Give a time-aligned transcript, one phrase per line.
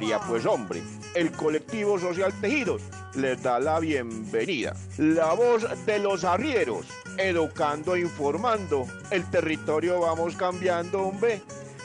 [0.00, 0.80] María pues hombre,
[1.14, 2.80] el colectivo social Tejidos
[3.16, 4.74] les da la bienvenida.
[4.96, 6.88] La voz de los arrieros,
[7.18, 8.86] educando e informando.
[9.10, 11.42] El territorio vamos cambiando, hombre.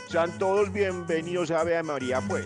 [0.08, 2.46] Sean todos bienvenidos a Ave María pues.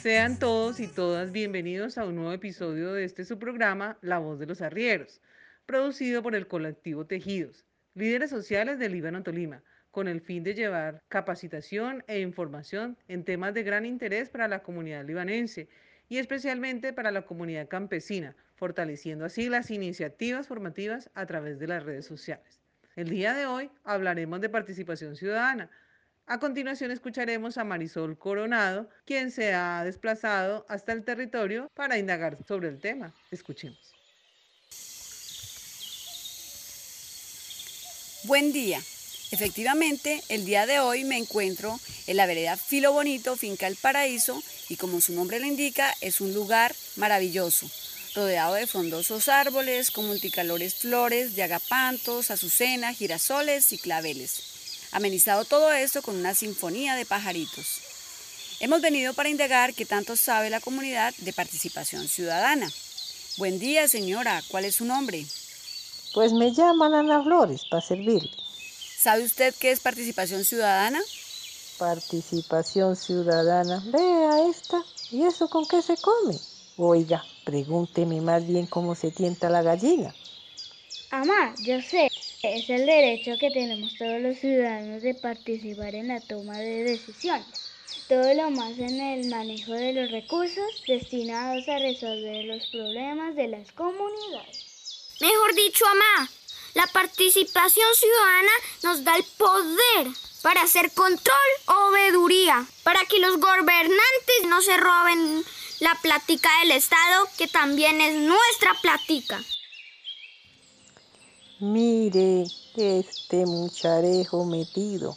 [0.00, 4.38] Sean todos y todas bienvenidos a un nuevo episodio de este su programa, La Voz
[4.38, 5.20] de los Arrieros,
[5.66, 11.02] producido por el colectivo Tejidos, líderes sociales del Líbano Tolima con el fin de llevar
[11.08, 15.68] capacitación e información en temas de gran interés para la comunidad libanense
[16.08, 21.84] y especialmente para la comunidad campesina, fortaleciendo así las iniciativas formativas a través de las
[21.84, 22.60] redes sociales.
[22.96, 25.70] El día de hoy hablaremos de participación ciudadana.
[26.26, 32.38] A continuación escucharemos a Marisol Coronado, quien se ha desplazado hasta el territorio para indagar
[32.46, 33.14] sobre el tema.
[33.30, 33.94] Escuchemos.
[38.24, 38.78] Buen día.
[39.32, 44.42] Efectivamente, el día de hoy me encuentro en la vereda Filo Bonito, Finca El Paraíso,
[44.68, 47.66] y como su nombre lo indica, es un lugar maravilloso,
[48.14, 54.90] rodeado de frondosos árboles con multicolores flores de agapantos, azucena, girasoles y claveles.
[54.92, 57.80] Amenizado todo esto con una sinfonía de pajaritos.
[58.60, 62.70] Hemos venido para indagar qué tanto sabe la comunidad de participación ciudadana.
[63.38, 64.42] Buen día, señora.
[64.48, 65.24] ¿Cuál es su nombre?
[66.12, 68.30] Pues me llaman Ana Flores para servirle.
[69.02, 71.00] ¿Sabe usted qué es participación ciudadana?
[71.76, 73.82] Participación ciudadana.
[73.86, 74.80] Vea esta.
[75.10, 76.38] ¿Y eso con qué se come?
[76.76, 80.14] Oiga, pregúnteme más bien cómo se tienta la gallina.
[81.10, 82.12] Amá, yo sé.
[82.44, 87.46] Es el derecho que tenemos todos los ciudadanos de participar en la toma de decisiones.
[88.08, 93.48] Todo lo más en el manejo de los recursos destinados a resolver los problemas de
[93.48, 95.16] las comunidades.
[95.20, 96.30] Mejor dicho, Amá,
[96.74, 98.52] la participación ciudadana
[98.82, 100.08] nos da el poder
[100.42, 105.44] para hacer control o veeduría, para que los gobernantes no se roben
[105.80, 109.40] la plática del Estado, que también es nuestra plática.
[111.60, 112.44] Mire,
[112.76, 115.16] este mucharejo metido.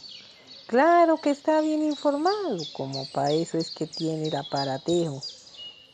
[0.66, 5.22] Claro que está bien informado, como para eso es que tiene el aparatejo,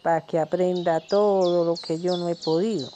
[0.03, 2.91] para que aprenda todo lo que yo no he podido.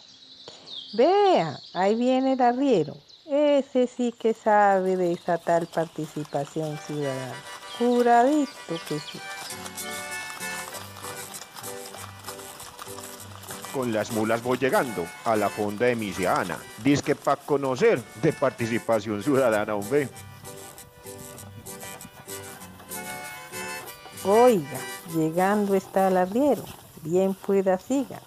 [0.97, 2.97] Vea, ahí viene el arriero.
[3.27, 7.35] Ese sí que sabe de esa tal participación ciudadana.
[7.79, 8.51] Curadito
[8.89, 9.21] que sí.
[13.75, 16.57] Con las mulas voy llegando a la fonda de Misia Ana.
[16.83, 20.09] Dice que para conocer de participación ciudadana, hombre.
[24.25, 24.79] Oiga,
[25.15, 26.65] llegando está el arriero.
[27.03, 28.19] Bien pueda siga.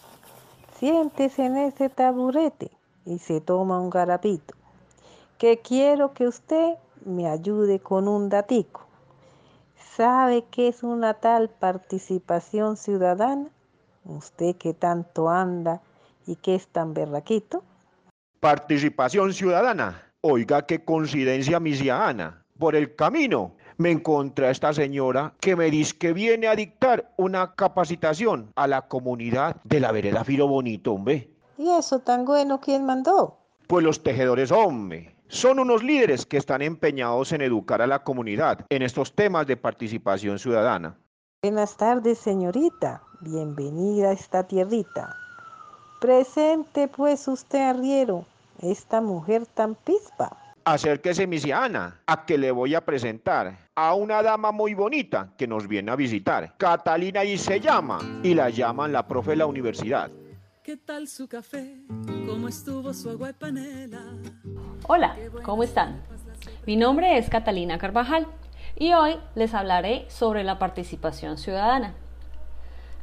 [0.79, 2.71] Siéntese en ese taburete
[3.05, 4.55] y se toma un garapito.
[5.37, 8.87] Que quiero que usted me ayude con un datico.
[9.75, 13.49] ¿Sabe qué es una tal participación ciudadana?
[14.05, 15.81] Usted que tanto anda
[16.25, 17.61] y que es tan berraquito.
[18.39, 20.01] Participación ciudadana.
[20.21, 22.45] Oiga qué coincidencia misiana.
[22.57, 27.11] Por el camino me encontré a esta señora que me dice que viene a dictar
[27.17, 31.29] una capacitación a la comunidad de la vereda Filo Bonito, hombre.
[31.57, 33.37] ¿Y eso tan bueno quién mandó?
[33.67, 35.15] Pues los tejedores, hombre.
[35.29, 39.55] Son unos líderes que están empeñados en educar a la comunidad en estos temas de
[39.55, 40.97] participación ciudadana.
[41.41, 43.01] Buenas tardes, señorita.
[43.21, 45.15] Bienvenida a esta tierrita.
[46.01, 48.25] Presente pues usted, arriero,
[48.61, 50.48] esta mujer tan pispa.
[50.71, 55.67] Acérquese, misiana, a que le voy a presentar a una dama muy bonita que nos
[55.67, 56.53] viene a visitar.
[56.57, 60.11] Catalina y se llama, y la llaman la profe de la universidad.
[60.61, 61.75] ¿Qué tal su café?
[62.27, 64.03] ¿Cómo estuvo su agua y panela?
[64.87, 66.03] Hola, ¿cómo están?
[66.67, 68.27] Mi nombre es Catalina Carvajal
[68.75, 71.95] y hoy les hablaré sobre la participación ciudadana.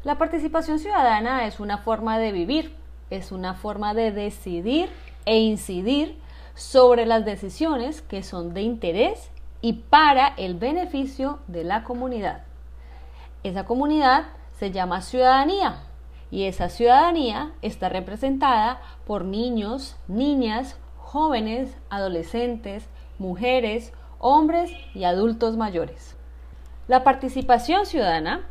[0.05, 2.77] La participación ciudadana es una forma de vivir,
[3.11, 4.89] es una forma de decidir
[5.25, 6.25] e incidir
[6.57, 9.31] sobre las decisiones que son de interés
[9.61, 12.43] y para el beneficio de la comunidad.
[13.45, 14.25] Esa comunidad
[14.59, 15.83] se llama ciudadanía
[16.31, 22.89] y esa ciudadanía está representada por niños, niñas, jóvenes, adolescentes,
[23.19, 26.17] mujeres, hombres y adultos mayores.
[26.89, 28.47] La participación ciudadana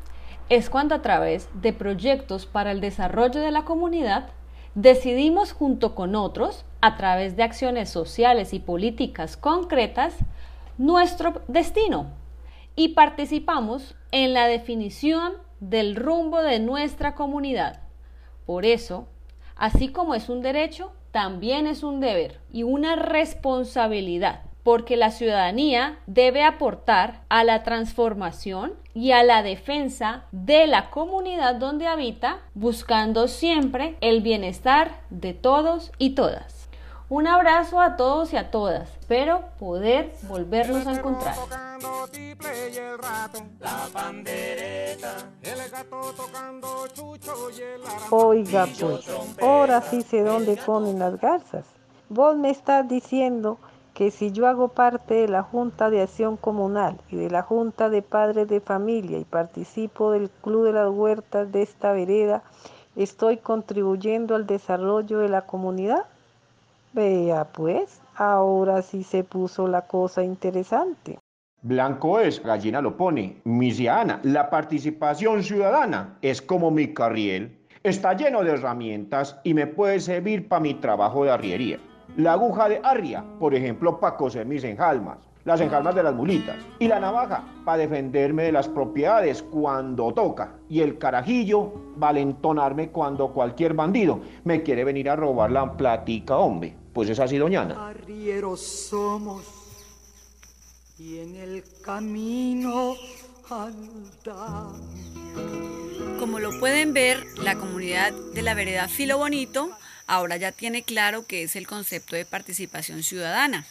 [0.50, 4.30] es cuando a través de proyectos para el desarrollo de la comunidad
[4.76, 10.18] decidimos junto con otros, a través de acciones sociales y políticas concretas,
[10.78, 12.12] nuestro destino
[12.76, 17.82] y participamos en la definición del rumbo de nuestra comunidad.
[18.46, 19.08] Por eso,
[19.56, 25.98] así como es un derecho, también es un deber y una responsabilidad porque la ciudadanía
[26.06, 33.28] debe aportar a la transformación y a la defensa de la comunidad donde habita, buscando
[33.28, 36.55] siempre el bienestar de todos y todas.
[37.08, 38.90] Un abrazo a todos y a todas.
[39.00, 41.36] Espero poder volverlos a encontrar.
[48.10, 49.08] Oiga pues,
[49.40, 51.66] ahora sí sé dónde comen las garzas.
[52.10, 53.60] Vos me estás diciendo
[53.94, 57.90] que si yo hago parte de la Junta de Acción Comunal y de la Junta
[57.90, 62.42] de Padres de Familia y participo del Club de las Huertas de esta vereda,
[62.96, 66.06] estoy contribuyendo al desarrollo de la comunidad.
[66.96, 71.20] Vea pues, ahora sí se puso la cosa interesante.
[71.62, 73.42] Blanco es, gallina lo pone.
[73.44, 77.68] Misiana, la participación ciudadana es como mi carriel.
[77.84, 81.80] Está lleno de herramientas y me puede servir para mi trabajo de arriería.
[82.16, 86.58] La aguja de arria, por ejemplo, para coser mis enjalmas, las enjalmas de las mulitas.
[86.80, 90.56] Y la navaja, para defenderme de las propiedades cuando toca.
[90.68, 96.76] Y el carajillo, valentonarme cuando cualquier bandido me quiere venir a robar la platica, hombre.
[96.92, 97.90] Pues es así, doñana.
[97.90, 99.44] Arrieros somos
[100.98, 102.96] y en el camino
[103.50, 104.82] andamos.
[106.20, 109.70] Como lo pueden ver, la comunidad de la vereda Filo Bonito
[110.08, 113.66] ahora ya tiene claro qué es el concepto de participación ciudadana.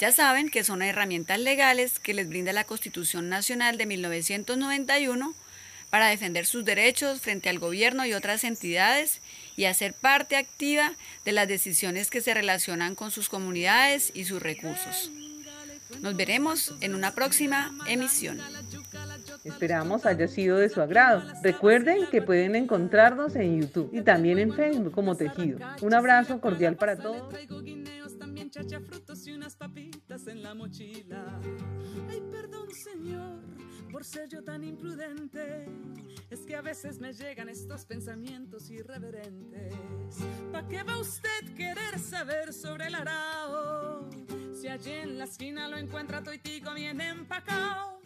[0.00, 5.34] Ya saben que son herramientas legales que les brinda la Constitución Nacional de 1991
[5.90, 9.20] para defender sus derechos frente al gobierno y otras entidades
[9.56, 10.94] y hacer parte activa
[11.26, 15.10] de las decisiones que se relacionan con sus comunidades y sus recursos.
[16.00, 18.40] Nos veremos en una próxima emisión.
[19.44, 21.24] Esperamos haya sido de su agrado.
[21.42, 25.58] Recuerden que pueden encontrarnos en YouTube y también en Facebook como Tejido.
[25.82, 27.34] Un abrazo cordial para todos
[30.26, 31.40] en la mochila.
[32.08, 33.40] Ay, perdón, señor,
[33.90, 35.66] por ser yo tan imprudente.
[36.28, 39.74] Es que a veces me llegan estos pensamientos irreverentes.
[40.52, 44.08] ¿Para qué va usted querer saber sobre el arao?
[44.54, 47.99] Si allí en la esquina lo encuentra toitico bien empacado.